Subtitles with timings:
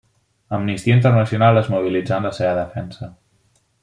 [0.57, 3.11] Amnistia Internacional es mobilitzà en la seva defensa.